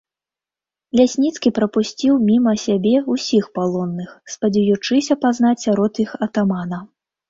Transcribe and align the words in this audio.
Лясніцкі 0.99 1.49
прапусціў 1.57 2.17
міма 2.31 2.55
сябе 2.65 2.95
ўсіх 3.13 3.45
палонных, 3.61 4.09
спадзеючыся 4.37 5.13
пазнаць 5.23 5.57
сярод 5.69 6.05
іх 6.09 6.23
атамана. 6.27 6.87